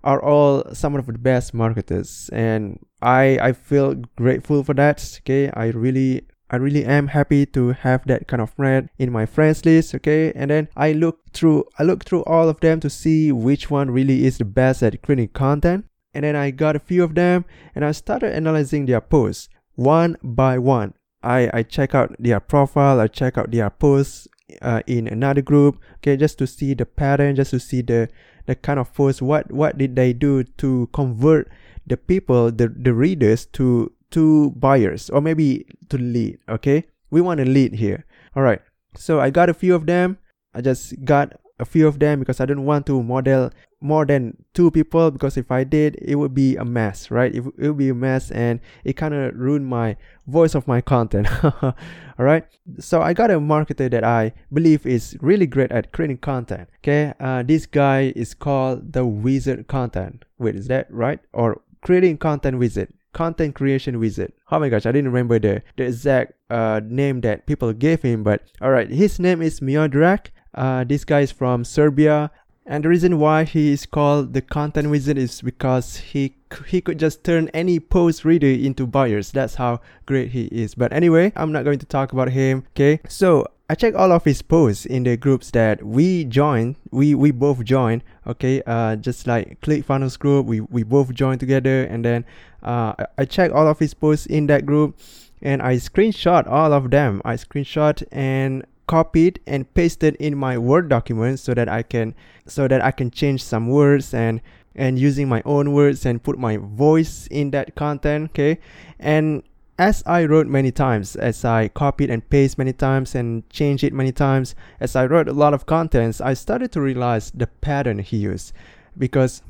are 0.03 0.23
all 0.23 0.65
some 0.73 0.95
of 0.97 1.05
the 1.07 1.19
best 1.19 1.53
marketers, 1.53 2.31
and 2.33 2.79
I 3.03 3.39
I 3.41 3.53
feel 3.53 3.97
grateful 4.17 4.65
for 4.65 4.73
that. 4.75 5.21
Okay, 5.21 5.51
I 5.51 5.67
really 5.69 6.27
I 6.51 6.57
really 6.57 6.87
am 6.87 7.09
happy 7.09 7.45
to 7.47 7.73
have 7.73 8.07
that 8.07 8.27
kind 8.27 8.41
of 8.41 8.51
friend 8.51 8.89
in 8.99 9.13
my 9.13 9.27
friends 9.27 9.65
list. 9.67 9.95
Okay, 9.95 10.33
and 10.35 10.51
then 10.51 10.69
I 10.75 10.93
look 10.93 11.21
through 11.33 11.65
I 11.79 11.83
look 11.83 12.05
through 12.05 12.25
all 12.25 12.49
of 12.49 12.61
them 12.61 12.81
to 12.81 12.89
see 12.89 13.31
which 13.31 13.71
one 13.71 13.91
really 13.91 14.25
is 14.25 14.39
the 14.39 14.47
best 14.47 14.83
at 14.83 15.03
creating 15.03 15.29
content. 15.29 15.85
And 16.15 16.25
then 16.25 16.37
I 16.37 16.51
got 16.51 16.77
a 16.77 16.79
few 16.79 17.03
of 17.03 17.15
them 17.15 17.45
and 17.75 17.85
I 17.85 17.91
started 17.91 18.33
analyzing 18.33 18.87
their 18.87 19.01
posts 19.01 19.49
one 19.75 20.17
by 20.23 20.59
one. 20.59 20.95
I, 21.23 21.51
I 21.53 21.63
check 21.63 21.95
out 21.95 22.15
their 22.19 22.41
profile, 22.41 23.01
I 23.01 23.09
check 23.09 23.39
out 23.39 23.51
their 23.51 23.71
posts 23.71 24.29
uh, 24.61 24.83
in 24.87 25.09
another 25.09 25.43
group, 25.43 25.79
okay, 25.97 26.17
just 26.17 26.39
to 26.39 26.47
see 26.47 26.75
the 26.75 26.85
pattern, 26.85 27.35
just 27.37 27.51
to 27.53 27.61
see 27.61 27.81
the, 27.81 28.09
the 28.47 28.55
kind 28.55 28.79
of 28.79 28.93
posts, 28.93 29.23
what, 29.23 29.51
what 29.51 29.79
did 29.79 29.97
they 29.97 30.13
do 30.13 30.45
to 30.45 30.89
convert 30.93 31.51
the 31.87 31.97
people, 31.97 32.53
the, 32.53 32.69
the 32.69 32.93
readers 32.93 33.47
to, 33.47 33.91
to 34.11 34.51
buyers 34.51 35.09
or 35.11 35.21
maybe 35.21 35.67
to 35.89 35.97
lead, 35.97 36.39
okay? 36.49 36.85
We 37.11 37.21
want 37.21 37.39
to 37.39 37.47
lead 37.47 37.75
here. 37.75 38.05
All 38.37 38.43
right. 38.43 38.61
So 38.97 39.21
I 39.21 39.31
got 39.31 39.49
a 39.49 39.55
few 39.55 39.75
of 39.75 39.87
them. 39.87 40.19
I 40.55 40.61
just 40.61 41.05
got 41.05 41.33
a 41.59 41.65
few 41.65 41.87
of 41.87 41.99
them 41.99 42.21
because 42.21 42.41
I 42.41 42.47
don't 42.47 42.65
want 42.65 42.87
to 42.87 43.03
model 43.03 43.51
more 43.85 44.07
than 44.07 44.37
two 44.55 44.71
people 44.71 45.11
because 45.11 45.37
if 45.37 45.51
I 45.51 45.63
did, 45.63 45.97
it 46.01 46.17
would 46.17 46.35
be 46.35 46.57
a 46.57 46.65
mess, 46.65 47.11
right? 47.11 47.33
It, 47.35 47.45
it 47.59 47.69
would 47.69 47.79
be 47.79 47.91
a 47.91 47.95
mess 47.95 48.31
and 48.31 48.61
it 48.83 48.95
kind 48.95 49.15
of 49.15 49.37
ruined 49.37 49.67
my 49.67 49.97
voice 50.27 50.55
of 50.55 50.67
my 50.67 50.81
content. 50.81 51.29
All 51.63 51.75
right. 52.19 52.45
So 52.79 53.03
I 53.03 53.13
got 53.13 53.31
a 53.31 53.39
marketer 53.39 53.91
that 53.91 54.03
I 54.03 54.33
believe 54.53 54.87
is 54.87 55.17
really 55.21 55.47
great 55.47 55.71
at 55.71 55.93
creating 55.93 56.19
content. 56.19 56.69
Okay. 56.79 57.13
Uh, 57.21 57.43
this 57.43 57.67
guy 57.67 58.13
is 58.17 58.33
called 58.35 58.95
the 58.95 59.05
Wizard 59.05 59.69
Content. 59.69 60.25
Wait, 60.39 60.57
is 60.57 60.67
that 60.69 60.91
right? 60.91 61.21
Or 61.33 61.61
creating 61.83 62.17
content 62.17 62.59
wizard 62.59 62.89
content 63.13 63.55
creation 63.55 64.01
wizard. 64.01 64.33
Oh 64.51 64.59
my 64.59 64.69
gosh, 64.69 64.85
I 64.87 64.93
didn't 64.93 65.13
remember 65.13 65.39
the, 65.39 65.63
the 65.77 65.85
exact 65.85 66.33
uh, 66.51 66.81
name 66.85 67.21
that 67.21 67.47
people 67.47 67.73
gave 67.73 68.03
him, 68.03 68.25
but 68.25 68.43
alright, 68.61 68.91
his 68.91 69.21
name 69.21 69.41
is 69.41 69.61
Miodrag. 69.61 70.27
Uh, 70.55 70.85
this 70.85 71.05
guy 71.05 71.21
is 71.21 71.33
from 71.33 71.65
Serbia. 71.65 72.31
And 72.67 72.83
the 72.85 72.89
reason 72.89 73.19
why 73.19 73.45
he 73.45 73.73
is 73.73 73.85
called 73.85 74.33
the 74.33 74.41
content 74.41 74.89
wizard 74.89 75.19
is 75.19 75.43
because 75.43 75.97
he 75.97 76.37
he 76.69 76.81
could 76.81 76.99
just 76.99 77.23
turn 77.23 77.49
any 77.53 77.79
post 77.79 78.25
reader 78.25 78.47
into 78.47 78.87
buyers. 78.87 79.33
That's 79.33 79.57
how 79.57 79.81
great 80.07 80.31
he 80.31 80.45
is. 80.47 80.75
But 80.75 80.93
anyway, 80.93 81.33
I'm 81.37 81.53
not 81.53 81.65
going 81.65 81.79
to 81.81 81.87
talk 81.87 82.13
about 82.13 82.31
him. 82.31 82.65
Okay, 82.73 83.01
so 83.07 83.47
I 83.69 83.75
check 83.75 83.95
all 83.95 84.13
of 84.13 84.25
his 84.25 84.41
posts 84.41 84.87
in 84.87 85.05
the 85.05 85.17
groups 85.17 85.51
that 85.51 85.85
we 85.85 86.25
joined. 86.25 86.77
We 86.91 87.15
we 87.15 87.33
both 87.33 87.65
joined. 87.65 88.03
Okay, 88.27 88.63
uh, 88.67 88.97
just 88.97 89.27
like 89.27 89.61
ClickFunnels 89.61 90.19
group, 90.19 90.47
we 90.47 90.61
we 90.61 90.85
both 90.85 91.13
joined 91.13 91.41
together, 91.41 91.85
and 91.85 92.05
then 92.05 92.25
uh, 92.63 92.95
I 93.19 93.27
check 93.27 93.53
all 93.53 93.69
of 93.69 93.79
his 93.79 93.93
posts 93.93 94.25
in 94.25 94.47
that 94.47 94.65
group, 94.65 94.99
and 95.43 95.61
I 95.61 95.77
screenshot 95.77 96.47
all 96.47 96.73
of 96.73 96.91
them. 96.91 97.21
I 97.25 97.35
screenshot 97.35 98.03
and 98.11 98.65
copied 98.87 99.41
and 99.47 99.73
pasted 99.75 100.15
in 100.17 100.37
my 100.37 100.59
word 100.59 100.89
document 100.89 101.41
so 101.41 101.55
that 101.55 101.69
I 101.69 101.83
can 101.83 102.15
so 102.47 102.69
that 102.69 102.83
I 102.83 102.91
can 102.91 103.11
change 103.11 103.43
some 103.43 103.69
words 103.69 104.13
and 104.13 104.41
and 104.75 104.99
using 104.99 105.29
my 105.29 105.43
own 105.45 105.73
words 105.73 106.05
and 106.05 106.23
put 106.23 106.39
my 106.39 106.57
voice 106.57 107.27
in 107.29 107.51
that 107.53 107.75
content 107.75 108.31
okay 108.31 108.59
and 108.99 109.43
as 109.79 110.03
I 110.07 110.25
wrote 110.25 110.47
many 110.47 110.71
times, 110.71 111.17
as 111.17 111.45
I 111.45 111.69
copied 111.69 112.11
and 112.11 112.29
pasted 112.31 112.59
many 112.59 112.73
times 112.73 113.15
and 113.15 113.49
changed 113.51 113.83
it 113.83 113.93
many 113.93 114.13
times, 114.13 114.55
as 114.79 114.95
I 114.95 115.07
wrote 115.07 115.29
a 115.29 115.33
lot 115.33 115.53
of 115.53 115.67
contents, 115.67 116.21
I 116.21 116.35
started 116.35 116.71
to 116.73 116.81
realize 116.81 117.33
the 117.33 117.49
pattern 117.49 117.99
he 117.99 118.19
used. 118.19 118.53
Because 118.97 119.43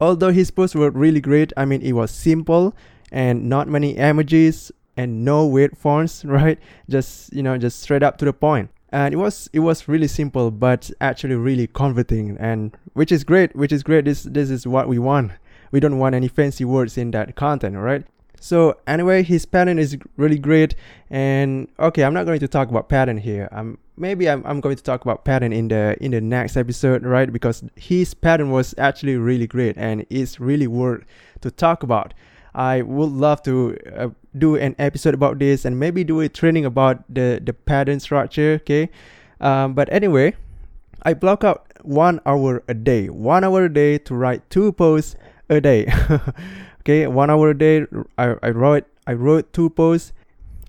although 0.00 0.30
his 0.30 0.50
posts 0.50 0.76
were 0.76 0.90
really 0.90 1.20
great, 1.20 1.52
I 1.56 1.64
mean, 1.64 1.82
it 1.82 1.92
was 1.92 2.12
simple 2.12 2.76
and 3.10 3.48
not 3.48 3.66
many 3.66 3.96
emojis, 3.96 4.70
and 4.96 5.24
no 5.24 5.46
weird 5.46 5.76
fonts, 5.76 6.24
right? 6.24 6.58
Just 6.88 7.32
you 7.32 7.42
know, 7.42 7.56
just 7.58 7.80
straight 7.80 8.02
up 8.02 8.18
to 8.18 8.24
the 8.24 8.32
point. 8.32 8.70
And 8.92 9.14
it 9.14 9.18
was 9.18 9.48
it 9.52 9.60
was 9.60 9.88
really 9.88 10.08
simple, 10.08 10.50
but 10.50 10.90
actually 11.00 11.36
really 11.36 11.66
converting, 11.68 12.36
and 12.38 12.76
which 12.94 13.12
is 13.12 13.24
great. 13.24 13.54
Which 13.54 13.72
is 13.72 13.82
great. 13.82 14.04
This 14.04 14.24
this 14.24 14.50
is 14.50 14.66
what 14.66 14.88
we 14.88 14.98
want. 14.98 15.32
We 15.70 15.78
don't 15.78 15.98
want 15.98 16.14
any 16.14 16.26
fancy 16.26 16.64
words 16.64 16.98
in 16.98 17.12
that 17.12 17.36
content, 17.36 17.76
right? 17.76 18.04
So 18.40 18.78
anyway, 18.86 19.22
his 19.22 19.44
pattern 19.44 19.78
is 19.78 19.98
really 20.16 20.38
great. 20.38 20.74
And 21.10 21.68
okay, 21.78 22.02
I'm 22.02 22.14
not 22.14 22.24
going 22.24 22.40
to 22.40 22.48
talk 22.48 22.70
about 22.70 22.88
pattern 22.88 23.18
here. 23.18 23.48
Um, 23.52 23.78
maybe 23.98 24.28
I'm, 24.28 24.44
I'm 24.46 24.60
going 24.60 24.76
to 24.76 24.82
talk 24.82 25.02
about 25.02 25.24
pattern 25.26 25.52
in 25.52 25.68
the 25.68 25.96
in 26.00 26.10
the 26.10 26.22
next 26.22 26.56
episode, 26.56 27.04
right? 27.04 27.30
Because 27.30 27.62
his 27.76 28.14
pattern 28.14 28.50
was 28.50 28.74
actually 28.78 29.16
really 29.16 29.46
great 29.46 29.76
and 29.76 30.06
it's 30.08 30.40
really 30.40 30.66
worth 30.66 31.04
to 31.42 31.50
talk 31.50 31.82
about. 31.82 32.14
I 32.54 32.82
would 32.82 33.10
love 33.10 33.42
to 33.44 33.76
uh, 33.96 34.08
do 34.36 34.56
an 34.56 34.74
episode 34.78 35.14
about 35.14 35.38
this 35.38 35.64
and 35.64 35.78
maybe 35.78 36.04
do 36.04 36.20
a 36.20 36.28
training 36.28 36.64
about 36.64 37.02
the 37.12 37.40
the 37.42 37.52
pattern 37.52 38.00
structure. 38.00 38.60
Okay, 38.62 38.90
um, 39.40 39.74
but 39.74 39.92
anyway, 39.92 40.34
I 41.02 41.14
block 41.14 41.44
out 41.44 41.66
one 41.82 42.20
hour 42.26 42.62
a 42.68 42.74
day, 42.74 43.08
one 43.08 43.44
hour 43.44 43.64
a 43.64 43.72
day 43.72 43.98
to 43.98 44.14
write 44.14 44.48
two 44.50 44.72
posts 44.72 45.16
a 45.48 45.60
day. 45.60 45.86
okay, 46.80 47.06
one 47.06 47.30
hour 47.30 47.50
a 47.50 47.58
day. 47.58 47.86
I, 48.18 48.34
I 48.42 48.50
wrote 48.50 48.84
I 49.06 49.12
wrote 49.14 49.52
two 49.52 49.70
posts, 49.70 50.12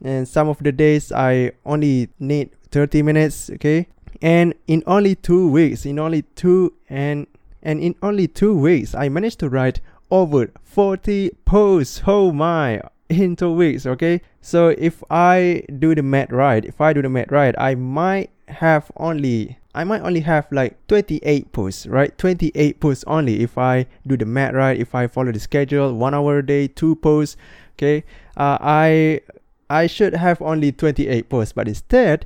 and 0.04 0.28
some 0.28 0.50
of 0.50 0.60
the 0.60 0.72
days 0.72 1.12
I 1.12 1.52
only 1.66 2.10
need 2.20 2.52
30 2.72 3.02
minutes. 3.02 3.50
Okay, 3.56 3.88
and 4.22 4.54
in 4.68 4.84
only 4.88 5.16
two 5.16 5.50
weeks, 5.50 5.86
in 5.86 6.00
only 6.00 6.24
two 6.36 6.74
and 6.90 7.28
and 7.64 7.80
in 7.80 7.96
only 8.02 8.28
two 8.28 8.56
weeks, 8.58 8.96
I 8.96 9.10
managed 9.10 9.40
to 9.40 9.50
write 9.50 9.82
over 10.12 10.52
40 10.64 11.32
posts. 11.46 12.04
Oh 12.06 12.32
my! 12.32 12.82
In 13.10 13.36
two 13.36 13.52
weeks, 13.52 13.86
okay. 13.86 14.22
So 14.42 14.70
if 14.70 15.04
I 15.10 15.64
do 15.80 15.96
the 15.96 16.04
math 16.04 16.32
right, 16.32 16.64
if 16.64 16.80
I 16.80 16.94
do 16.94 17.02
the 17.02 17.10
math 17.10 17.32
right, 17.32 17.56
I 17.58 17.76
might 17.76 18.30
have 18.48 18.92
only 18.98 19.58
I 19.74 19.84
might 19.86 20.02
only 20.02 20.20
have 20.22 20.52
like 20.52 20.76
28 20.88 21.52
posts, 21.54 21.88
right? 21.88 22.18
28 22.18 22.80
posts 22.80 23.04
only 23.08 23.42
if 23.42 23.58
I 23.58 23.86
do 24.06 24.18
the 24.18 24.26
math 24.26 24.54
right, 24.54 24.78
if 24.78 24.94
I 24.94 25.08
follow 25.08 25.32
the 25.32 25.40
schedule, 25.40 25.94
one 25.94 26.14
hour 26.14 26.40
a 26.40 26.46
day, 26.46 26.68
two 26.68 26.96
posts, 26.98 27.38
okay? 27.76 28.04
Uh, 28.36 28.58
I 28.60 29.22
I 29.70 29.88
should 29.88 30.14
have 30.14 30.42
only 30.42 30.74
28 30.74 31.30
posts, 31.30 31.54
but 31.54 31.68
instead, 31.68 32.26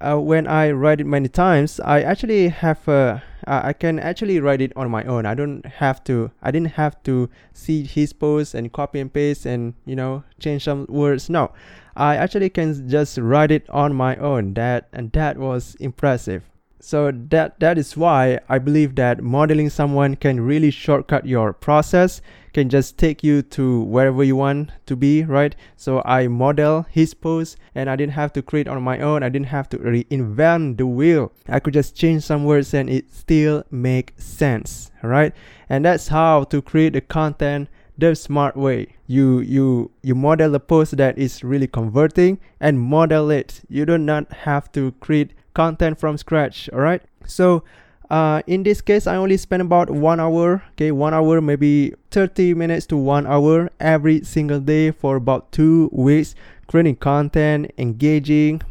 uh, 0.00 0.16
when 0.18 0.46
I 0.46 0.70
write 0.70 1.00
it 1.00 1.06
many 1.06 1.28
times, 1.28 1.80
I 1.80 2.02
actually 2.02 2.48
have 2.48 2.86
a, 2.88 3.22
uh, 3.46 3.60
I 3.64 3.72
can 3.72 3.98
actually 3.98 4.40
write 4.40 4.60
it 4.60 4.72
on 4.76 4.90
my 4.90 5.04
own. 5.04 5.26
I 5.26 5.34
don't 5.34 5.64
have 5.66 6.04
to, 6.04 6.30
I 6.42 6.50
didn't 6.50 6.72
have 6.72 7.02
to 7.04 7.30
see 7.52 7.84
his 7.84 8.12
post 8.12 8.54
and 8.54 8.72
copy 8.72 9.00
and 9.00 9.12
paste 9.12 9.46
and, 9.46 9.74
you 9.84 9.96
know, 9.96 10.24
change 10.38 10.64
some 10.64 10.86
words. 10.88 11.30
No, 11.30 11.52
I 11.96 12.16
actually 12.16 12.50
can 12.50 12.88
just 12.88 13.18
write 13.18 13.50
it 13.50 13.68
on 13.70 13.94
my 13.94 14.16
own. 14.16 14.54
That, 14.54 14.88
and 14.92 15.12
that 15.12 15.38
was 15.38 15.76
impressive 15.80 16.42
so 16.80 17.10
that 17.10 17.58
that 17.60 17.78
is 17.78 17.96
why 17.96 18.38
i 18.48 18.58
believe 18.58 18.94
that 18.94 19.22
modeling 19.22 19.70
someone 19.70 20.14
can 20.14 20.40
really 20.40 20.70
shortcut 20.70 21.26
your 21.26 21.52
process 21.52 22.20
can 22.52 22.70
just 22.70 22.96
take 22.96 23.22
you 23.22 23.42
to 23.42 23.82
wherever 23.82 24.24
you 24.24 24.34
want 24.34 24.70
to 24.86 24.96
be 24.96 25.22
right? 25.24 25.54
So 25.76 26.00
i 26.06 26.26
model 26.26 26.86
his 26.90 27.12
pose 27.12 27.54
and 27.74 27.90
i 27.90 27.96
didn't 27.96 28.14
have 28.14 28.32
to 28.32 28.40
create 28.40 28.66
on 28.66 28.82
my 28.82 28.98
own. 28.98 29.22
I 29.22 29.28
didn't 29.28 29.48
have 29.48 29.68
to 29.70 29.78
reinvent 29.78 30.78
the 30.78 30.86
wheel. 30.86 31.32
I 31.48 31.60
could 31.60 31.74
just 31.74 31.94
change 31.94 32.22
some 32.22 32.46
words 32.46 32.72
and 32.72 32.88
it 32.88 33.12
still 33.12 33.64
make 33.70 34.14
sense 34.16 34.90
right? 35.02 35.34
And 35.68 35.84
that's 35.84 36.08
how 36.08 36.44
to 36.44 36.62
create 36.62 36.94
the 36.94 37.00
content 37.00 37.68
the 37.98 38.14
smart 38.14 38.56
way. 38.56 38.96
You 39.06 39.40
you 39.40 39.90
you 40.02 40.14
model 40.14 40.54
a 40.54 40.60
post 40.60 40.96
that 40.96 41.18
is 41.18 41.44
really 41.44 41.66
converting 41.66 42.38
and 42.60 42.80
model 42.80 43.30
it. 43.30 43.62
You 43.68 43.86
do 43.86 43.98
not 43.98 44.32
have 44.32 44.70
to 44.72 44.92
create 45.00 45.32
content 45.56 45.98
from 45.98 46.18
scratch 46.18 46.68
all 46.72 46.80
right 46.80 47.02
so 47.26 47.64
uh, 48.10 48.40
in 48.46 48.62
this 48.62 48.80
case 48.80 49.06
i 49.06 49.16
only 49.16 49.36
spend 49.36 49.62
about 49.62 49.90
one 49.90 50.20
hour 50.20 50.62
okay? 50.72 50.92
One 50.92 51.14
hour 51.14 51.40
maybe 51.40 51.94
30 52.10 52.54
minutes 52.54 52.86
to 52.86 52.96
one 52.96 53.26
hour 53.26 53.70
every 53.80 54.22
single 54.22 54.60
day 54.60 54.90
for 54.90 55.16
about 55.16 55.50
two 55.50 55.88
weeks 55.92 56.34
creating 56.68 56.96
content 56.96 57.72
engaging 57.78 58.62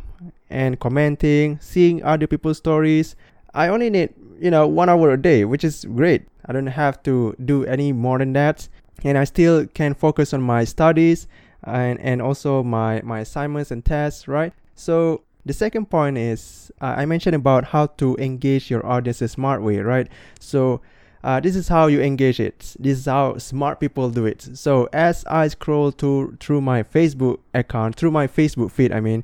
and 0.49 0.79
commenting 0.79 1.59
seeing 1.59 2.03
other 2.03 2.27
people's 2.27 2.57
stories. 2.57 3.15
I 3.53 3.67
only 3.67 3.89
need 3.89 4.13
you 4.39 4.51
know 4.51 4.67
one 4.67 4.89
hour 4.89 5.11
a 5.11 5.21
day 5.21 5.45
which 5.45 5.63
is 5.63 5.85
great. 5.85 6.27
I 6.45 6.53
don't 6.53 6.67
have 6.67 7.01
to 7.03 7.35
do 7.43 7.65
any 7.65 7.91
more 7.91 8.19
than 8.19 8.33
that. 8.33 8.67
And 9.03 9.17
i 9.17 9.23
still 9.23 9.65
can 9.67 9.93
focus 9.93 10.33
on 10.33 10.41
my 10.41 10.63
studies 10.63 11.27
and 11.63 11.99
and 11.99 12.21
also 12.21 12.63
my 12.63 13.01
my 13.03 13.19
assignments 13.19 13.71
and 13.71 13.83
tests 13.83 14.27
right? 14.27 14.53
So 14.75 15.23
the 15.45 15.53
second 15.53 15.89
point 15.89 16.17
is 16.17 16.71
uh, 16.81 16.95
I 16.97 17.05
mentioned 17.05 17.35
about 17.35 17.65
how 17.65 17.87
to 17.97 18.15
engage 18.17 18.71
your 18.71 18.85
audience 18.85 19.21
a 19.21 19.27
smart 19.27 19.61
way, 19.61 19.77
right? 19.79 20.07
So 20.39 20.81
uh, 21.23 21.39
this 21.39 21.55
is 21.55 21.67
how 21.67 21.87
you 21.87 22.01
engage 22.01 22.39
it. 22.39 22.75
This 22.79 22.99
is 22.99 23.05
how 23.05 23.37
smart 23.37 23.79
people 23.79 24.09
do 24.09 24.25
it. 24.25 24.47
So 24.53 24.89
as 24.93 25.25
I 25.25 25.47
scroll 25.47 25.91
to 25.93 26.37
through 26.39 26.61
my 26.61 26.83
Facebook 26.83 27.39
account, 27.53 27.95
through 27.95 28.11
my 28.11 28.27
Facebook 28.27 28.71
feed, 28.71 28.91
I 28.91 28.99
mean, 28.99 29.23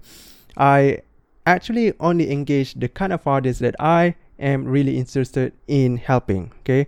I 0.58 1.00
actually 1.46 1.94
only 2.00 2.32
engage 2.32 2.74
the 2.76 2.90
kind 2.90 3.14
of 3.14 3.26
audience 3.28 3.60
that 3.60 3.76
I 3.80 4.16
am 4.40 4.66
really 4.66 4.98
interested 4.98 5.54
in 5.68 5.98
helping. 5.98 6.52
Okay, 6.62 6.88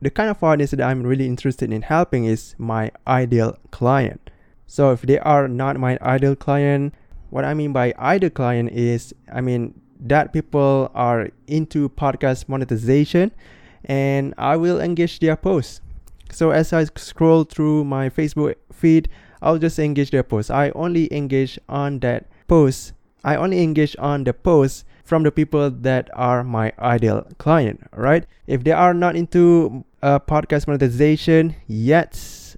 the 0.00 0.10
kind 0.10 0.30
of 0.30 0.42
audience 0.42 0.70
that 0.72 0.80
I'm 0.80 1.02
really 1.02 1.26
interested 1.26 1.72
in 1.72 1.82
helping 1.82 2.24
is 2.24 2.54
my 2.58 2.90
ideal 3.06 3.58
client. 3.70 4.30
So 4.66 4.92
if 4.92 5.02
they 5.02 5.18
are 5.18 5.48
not 5.48 5.78
my 5.78 5.98
ideal 6.00 6.36
client, 6.36 6.94
what 7.30 7.44
I 7.44 7.54
mean 7.54 7.72
by 7.72 7.94
ideal 7.98 8.30
client 8.30 8.70
is, 8.72 9.14
I 9.32 9.40
mean, 9.40 9.80
that 10.00 10.32
people 10.32 10.90
are 10.94 11.28
into 11.46 11.88
podcast 11.88 12.48
monetization 12.48 13.32
and 13.84 14.34
I 14.38 14.56
will 14.56 14.80
engage 14.80 15.20
their 15.20 15.36
posts. 15.36 15.80
So 16.30 16.50
as 16.50 16.72
I 16.72 16.84
scroll 16.96 17.44
through 17.44 17.84
my 17.84 18.08
Facebook 18.08 18.54
feed, 18.72 19.08
I'll 19.42 19.58
just 19.58 19.78
engage 19.78 20.10
their 20.10 20.22
posts. 20.22 20.50
I 20.50 20.70
only 20.70 21.12
engage 21.12 21.58
on 21.68 21.98
that 22.00 22.26
post. 22.46 22.92
I 23.24 23.36
only 23.36 23.62
engage 23.62 23.96
on 23.98 24.24
the 24.24 24.32
posts 24.32 24.84
from 25.04 25.22
the 25.22 25.32
people 25.32 25.70
that 25.70 26.08
are 26.14 26.44
my 26.44 26.72
ideal 26.78 27.26
client, 27.38 27.82
right? 27.94 28.24
If 28.46 28.64
they 28.64 28.72
are 28.72 28.94
not 28.94 29.16
into 29.16 29.84
uh, 30.02 30.20
podcast 30.20 30.66
monetization 30.66 31.56
yet, 31.66 32.14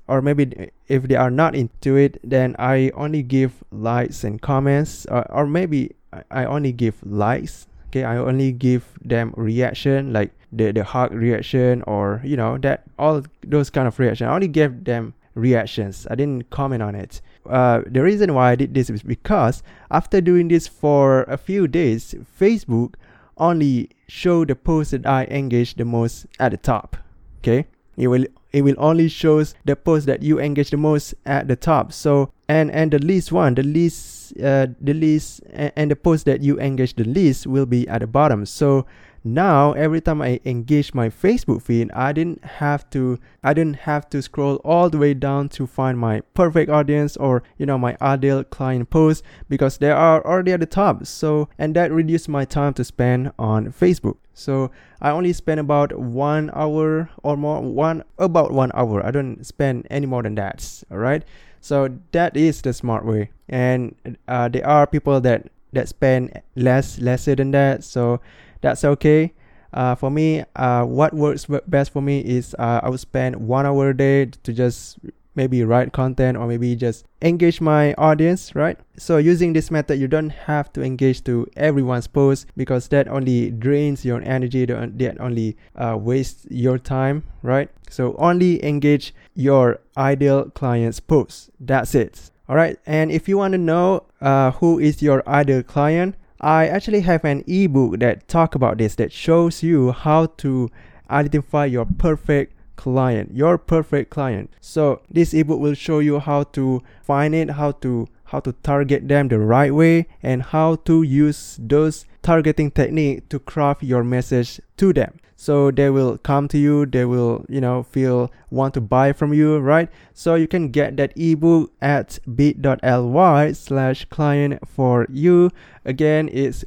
or 0.09 0.21
maybe 0.21 0.71
if 0.89 1.05
they 1.05 1.15
are 1.15 1.31
not 1.31 1.55
into 1.55 1.97
it 1.97 2.19
then 2.23 2.55
i 2.59 2.91
only 2.95 3.23
give 3.23 3.63
likes 3.71 4.25
and 4.25 4.43
comments 4.43 5.07
or, 5.07 5.31
or 5.31 5.47
maybe 5.47 5.95
i 6.31 6.45
only 6.45 6.73
give 6.73 6.97
likes 7.05 7.67
okay? 7.93 8.05
I 8.05 8.17
only 8.17 8.53
give 8.53 8.99
them 9.05 9.35
reaction 9.37 10.13
like 10.13 10.33
the 10.51 10.73
the 10.73 10.85
heart 10.85 11.13
reaction 11.13 11.83
or 11.87 12.21
you 12.25 12.37
know 12.37 12.59
that 12.59 12.85
all 12.99 13.23
those 13.45 13.71
kind 13.71 13.87
of 13.87 13.99
reaction. 13.99 14.27
I 14.27 14.35
only 14.35 14.49
give 14.49 14.85
them 14.85 15.15
reactions. 15.35 16.07
I 16.11 16.15
didn't 16.15 16.51
comment 16.51 16.83
on 16.83 16.95
it. 16.95 17.21
Uh, 17.49 17.83
the 17.87 18.03
reason 18.03 18.35
why 18.35 18.53
i 18.53 18.55
did 18.55 18.73
this 18.73 18.89
is 18.89 19.03
because 19.03 19.63
after 19.91 20.21
doing 20.21 20.47
this 20.47 20.69
for 20.69 21.25
a 21.25 21.37
few 21.37 21.67
days 21.67 22.15
facebook 22.39 22.95
only 23.37 23.91
show 24.07 24.45
the 24.45 24.55
post 24.55 24.93
that 24.93 25.05
i 25.05 25.25
engage 25.25 25.75
the 25.75 25.85
most 25.85 26.27
at 26.39 26.53
the 26.53 26.57
top 26.57 26.97
okay? 27.41 27.67
It 27.97 28.07
will 28.07 28.27
it 28.53 28.63
will 28.63 28.77
only 28.79 29.09
shows 29.09 29.55
the 29.65 29.77
post 29.77 30.07
that 30.07 30.23
you 30.23 30.39
engage 30.39 30.71
the 30.71 30.77
most 30.77 31.15
at 31.25 31.49
the 31.49 31.57
top. 31.57 31.93
So 31.93 32.31
and 32.49 32.71
and 32.71 32.91
the 32.91 32.99
least 32.99 33.33
one 33.33 33.55
the 33.55 33.63
least 33.63 34.37
uh, 34.39 34.67
the 34.81 34.95
least 34.95 35.41
and, 35.53 35.73
and 35.77 35.91
the 35.91 35.97
post 35.97 36.25
that 36.27 36.43
you 36.43 36.59
engage 36.59 36.95
the 36.95 37.05
least 37.05 37.47
will 37.47 37.67
be 37.67 37.89
at 37.89 38.01
the 38.01 38.07
bottom. 38.07 38.47
So 38.47 38.87
now 39.25 39.73
every 39.73 40.01
time 40.01 40.21
i 40.21 40.41
engage 40.45 40.93
my 40.95 41.09
facebook 41.09 41.63
feed 41.63 41.91
i 41.93 42.13
didn't 42.13 42.45
have 42.45 42.89
to 42.91 43.19
i 43.45 43.55
didn't 43.55 43.77
have 43.77 44.09
to 44.11 44.21
scroll 44.21 44.57
all 44.65 44.91
the 44.91 44.99
way 44.99 45.15
down 45.15 45.49
to 45.49 45.67
find 45.67 45.99
my 45.99 46.21
perfect 46.35 46.71
audience 46.71 47.17
or 47.17 47.43
you 47.59 47.67
know 47.67 47.79
my 47.79 47.97
ideal 48.01 48.43
client 48.43 48.91
post 48.91 49.23
because 49.49 49.79
they 49.79 49.91
are 49.91 50.25
already 50.27 50.53
at 50.53 50.61
the 50.61 50.67
top. 50.67 51.07
So 51.07 51.49
and 51.59 51.75
that 51.77 51.93
reduced 51.93 52.29
my 52.29 52.45
time 52.45 52.75
to 52.75 52.85
spend 52.85 53.33
on 53.39 53.73
facebook. 53.73 54.17
So 54.35 54.71
i 55.01 55.11
only 55.11 55.33
spend 55.33 55.61
about 55.61 55.97
one 55.99 56.51
hour 56.55 57.11
or 57.23 57.37
more 57.37 57.61
one 57.61 58.03
about 58.19 58.53
one 58.53 58.71
hour. 58.75 59.05
I 59.05 59.11
don't 59.11 59.45
spend 59.45 59.87
any 59.91 60.07
more 60.07 60.23
than 60.23 60.35
that 60.37 60.83
all 60.91 60.99
right 60.99 61.25
so 61.63 61.97
that 62.11 62.37
is 62.37 62.61
the 62.61 62.73
smart 62.73 63.07
way. 63.07 63.31
And 63.49 63.95
uh, 64.27 64.49
there 64.49 64.67
are 64.67 64.85
people 64.85 65.21
that 65.21 65.47
that 65.73 65.89
spend 65.89 66.43
less 66.57 66.99
lesser 66.99 67.37
than 67.37 67.53
that. 67.53 67.85
So 67.85 68.21
that's 68.63 68.85
okay. 68.85 69.35
Uh, 69.75 69.95
for 69.95 70.11
me, 70.11 70.45
uh, 70.57 70.85
what 70.85 71.15
works 71.15 71.47
best 71.67 71.93
for 71.93 72.03
me 72.03 72.21
is 72.21 72.55
uh, 72.59 72.81
I 72.83 72.89
would 72.89 73.01
spend 73.01 73.37
one 73.37 73.67
hour 73.67 73.91
a 73.91 73.97
day 73.97 74.27
to 74.27 74.53
just 74.53 74.99
maybe 75.35 75.65
write 75.65 75.93
content 75.93 76.37
or 76.37 76.47
maybe 76.47 76.77
just 76.77 77.07
engage 77.23 77.61
my 77.61 77.95
audience, 77.95 78.55
right? 78.55 78.79
So 78.97 79.17
using 79.17 79.53
this 79.53 79.71
method, 79.71 79.99
you 79.99 80.09
don't 80.09 80.31
have 80.31 80.73
to 80.75 80.83
engage 80.83 81.25
to 81.25 81.47
everyone's 81.57 82.07
post 82.07 82.47
because 82.57 82.89
that 82.89 83.09
only 83.09 83.51
drains 83.51 84.05
your 84.05 84.21
energy, 84.23 84.67
that 84.67 85.17
only 85.21 85.57
uh, 85.77 85.97
wastes 85.99 86.47
your 86.51 86.79
time, 86.79 87.25
right? 87.43 87.71
So 87.89 88.15
only 88.19 88.65
engage 88.65 89.15
your 89.35 89.81
ideal 89.97 90.51
client's 90.51 91.01
post. 91.01 91.51
That's 91.61 91.95
it. 91.95 92.31
All 92.49 92.57
right. 92.57 92.79
And 92.85 93.11
if 93.11 93.29
you 93.29 93.39
want 93.39 93.53
to 93.53 93.59
know 93.59 94.05
uh, 94.21 94.51
who 94.53 94.79
is 94.79 95.01
your 95.03 95.27
ideal 95.27 95.63
client, 95.63 96.17
I 96.43 96.67
actually 96.67 97.03
have 97.03 97.25
an 97.25 97.45
ebook 97.47 98.01
that 98.01 98.27
talk 98.27 98.57
about 98.57 98.79
this 98.79 98.97
that 98.97 99.13
shows 99.13 99.63
you 99.63 99.93
how 99.93 100.27
to 100.39 100.71
identify 101.09 101.67
your 101.67 101.85
perfect 101.85 102.55
client, 102.75 103.33
your 103.33 103.59
perfect 103.59 104.11
client. 104.11 104.51
So 104.61 105.03
this 105.09 105.33
ebook 105.35 105.61
will 105.61 105.75
show 105.75 106.01
you 106.01 106.19
how 106.19 106.43
to 106.55 106.83
find 107.03 107.35
it, 107.35 107.51
how 107.51 107.73
to 107.83 108.09
how 108.25 108.41
to 108.41 108.53
target 108.65 109.09
them 109.09 109.29
the 109.29 109.39
right 109.39 109.75
way 109.75 110.07
and 110.23 110.43
how 110.43 110.77
to 110.87 111.03
use 111.03 111.59
those 111.61 112.07
targeting 112.23 112.71
technique 112.71 113.29
to 113.29 113.39
craft 113.39 113.83
your 113.83 114.03
message 114.03 114.59
to 114.79 114.93
them. 114.95 115.21
So 115.43 115.73
they 115.73 115.91
will 115.91 116.19
come 116.19 116.47
to 116.47 116.57
you 116.57 116.87
they 116.87 117.05
will 117.05 117.45
you 117.49 117.61
know 117.61 117.83
feel 117.83 118.31
want 118.51 118.73
to 118.73 118.81
buy 118.81 119.13
from 119.13 119.35
you 119.35 119.59
right? 119.59 119.89
So 120.15 120.37
you 120.37 120.47
can 120.47 120.71
get 120.71 120.97
that 120.99 121.13
ebook 121.17 121.73
at 121.83 122.21
bit.ly 122.33 123.51
slash 123.51 124.05
client 124.05 124.69
for 124.69 125.05
you. 125.11 125.51
Again 125.85 126.31
it's 126.33 126.65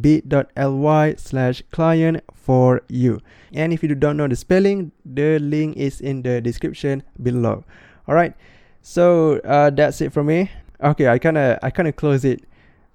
bit.ly 0.00 1.14
slash 1.18 1.62
client 1.70 2.24
for 2.32 2.80
you. 2.88 3.20
And 3.52 3.74
if 3.74 3.82
you 3.82 3.94
don't 3.94 4.16
know 4.16 4.26
the 4.26 4.36
spelling 4.36 4.92
the 5.04 5.38
link 5.38 5.76
is 5.76 6.00
in 6.00 6.22
the 6.22 6.40
description 6.40 7.02
below. 7.22 7.62
All 8.08 8.14
right 8.14 8.32
so 8.80 9.36
uh, 9.44 9.68
that's 9.68 10.00
it 10.00 10.14
from 10.14 10.28
me. 10.28 10.50
Okay 10.82 11.08
i 11.08 11.18
kind 11.18 11.36
of 11.36 11.58
i 11.62 11.68
kind 11.68 11.88
of 11.88 11.96
close 11.96 12.24
it 12.24 12.40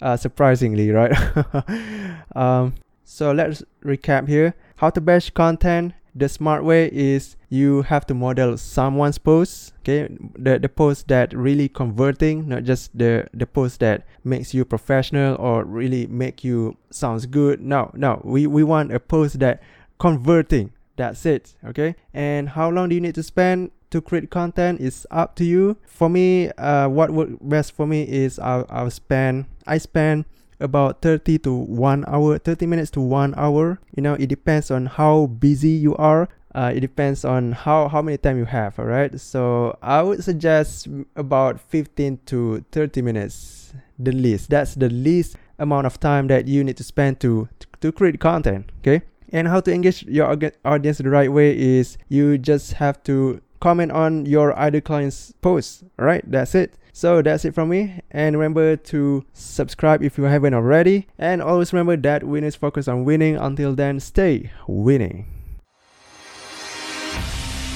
uh, 0.01 0.17
surprisingly 0.17 0.89
right? 0.89 1.13
Um, 2.35 2.75
so 3.03 3.31
let's 3.31 3.63
recap 3.83 4.27
here 4.27 4.53
how 4.79 4.89
to 4.89 5.01
batch 5.01 5.33
content 5.33 5.93
the 6.15 6.29
smart 6.29 6.63
way 6.63 6.89
is 6.91 7.35
you 7.49 7.81
have 7.83 8.05
to 8.07 8.13
model 8.13 8.57
someone's 8.57 9.17
post 9.17 9.73
okay? 9.79 10.07
The, 10.37 10.57
the 10.57 10.69
post 10.69 11.09
that 11.09 11.33
really 11.33 11.67
converting 11.67 12.47
not 12.47 12.63
just 12.63 12.97
the 12.97 13.27
the 13.33 13.45
post 13.45 13.81
that 13.81 14.05
makes 14.23 14.53
you 14.53 14.63
professional 14.65 15.35
or 15.37 15.65
really 15.65 16.07
make 16.07 16.43
you 16.43 16.77
sounds 16.91 17.25
good. 17.25 17.61
No 17.61 17.91
no 17.93 18.21
we 18.23 18.47
we 18.47 18.63
want 18.63 18.93
a 18.93 18.99
post 18.99 19.39
that 19.39 19.61
converting. 19.99 20.71
That's 20.95 21.25
it 21.25 21.55
okay? 21.65 21.95
And 22.13 22.49
how 22.49 22.69
long 22.69 22.89
do 22.89 22.95
you 22.95 23.01
need 23.01 23.15
to 23.15 23.23
spend 23.23 23.71
to 23.91 24.01
create 24.01 24.29
content 24.29 24.79
is 24.79 25.05
up 25.11 25.35
to 25.35 25.43
you. 25.43 25.77
For 25.87 26.09
me 26.09 26.51
uh 26.57 26.87
what 26.87 27.11
works 27.11 27.33
best 27.41 27.75
for 27.75 27.85
me 27.85 28.03
is 28.03 28.39
i'll, 28.39 28.65
I'll 28.69 28.91
spend 28.91 29.45
i 29.67 29.77
spend 29.77 30.25
about 30.59 31.01
30 31.01 31.39
to 31.39 31.53
1 31.53 32.05
hour 32.07 32.37
30 32.37 32.65
minutes 32.65 32.91
to 32.91 33.01
1 33.01 33.33
hour. 33.37 33.79
You 33.95 34.03
know 34.03 34.13
it 34.13 34.27
depends 34.27 34.71
on 34.71 34.85
how 34.87 35.27
busy 35.27 35.69
you 35.69 35.95
are. 35.97 36.27
Uh, 36.55 36.73
it 36.75 36.79
depends 36.79 37.23
on 37.23 37.51
how 37.51 37.87
how 37.87 38.01
many 38.01 38.17
time 38.17 38.35
you 38.35 38.45
have 38.45 38.79
all 38.79 38.85
right 38.85 39.21
so 39.21 39.77
i 39.83 40.01
would 40.01 40.23
suggest 40.23 40.87
about 41.15 41.61
15 41.61 42.17
to 42.25 42.65
30 42.71 43.03
minutes 43.03 43.59
the 43.99 44.11
least. 44.11 44.49
That's 44.49 44.75
the 44.75 44.89
least 44.89 45.35
amount 45.59 45.85
of 45.85 45.99
time 45.99 46.27
that 46.27 46.47
you 46.47 46.63
need 46.63 46.77
to 46.77 46.83
spend 46.83 47.19
to 47.19 47.49
to 47.81 47.91
create 47.91 48.19
content 48.19 48.71
okay? 48.79 49.03
And 49.31 49.47
how 49.47 49.59
to 49.59 49.71
engage 49.71 50.03
your 50.03 50.25
audience 50.65 50.97
the 50.97 51.09
right 51.09 51.31
way 51.31 51.55
is 51.57 51.97
you 52.07 52.37
just 52.37 52.73
have 52.73 53.03
to 53.03 53.41
comment 53.59 53.91
on 53.91 54.25
your 54.25 54.57
other 54.57 54.81
client's 54.81 55.33
post 55.41 55.83
all 55.97 56.05
right 56.05 56.23
that's 56.29 56.55
it 56.55 56.75
so 56.99 57.21
that's 57.21 57.45
it 57.45 57.55
from 57.55 57.69
me. 57.69 58.01
And 58.11 58.37
remember 58.37 58.75
to 58.75 59.25
subscribe 59.31 60.03
if 60.03 60.17
you 60.17 60.25
haven't 60.25 60.53
already. 60.53 61.07
And 61.17 61.41
always 61.41 61.71
remember 61.71 61.95
that 61.95 62.25
winners 62.25 62.57
focus 62.57 62.89
on 62.89 63.05
winning. 63.05 63.37
Until 63.37 63.73
then, 63.73 64.01
stay 64.01 64.51
winning. 64.67 65.25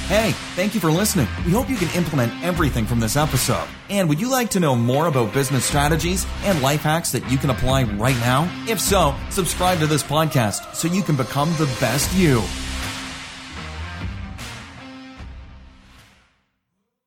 Hey, 0.08 0.32
thank 0.56 0.76
you 0.76 0.82
for 0.82 0.92
listening. 0.92 1.28
We 1.46 1.54
hope 1.54 1.70
you 1.70 1.78
can 1.78 1.88
implement 1.96 2.34
everything 2.44 2.86
from 2.86 3.00
this 3.00 3.16
episode. 3.16 3.66
And 3.90 4.10
would 4.10 4.20
you 4.20 4.30
like 4.30 4.50
to 4.50 4.60
know 4.60 4.76
more 4.76 5.08
about 5.08 5.34
business 5.34 5.64
strategies 5.64 6.28
and 6.44 6.62
life 6.62 6.82
hacks 6.82 7.14
that 7.14 7.32
you 7.32 7.38
can 7.38 7.50
apply 7.50 7.84
right 7.84 8.18
now? 8.18 8.52
If 8.68 8.82
so, 8.82 9.16
subscribe 9.30 9.80
to 9.80 9.88
this 9.88 10.04
podcast 10.04 10.76
so 10.76 10.90
you 10.90 11.02
can 11.02 11.16
become 11.16 11.50
the 11.54 11.74
best 11.80 12.14
you. 12.14 12.44